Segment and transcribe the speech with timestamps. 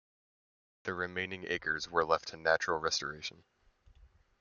[0.81, 3.43] The remaining acres were left to natural restoration.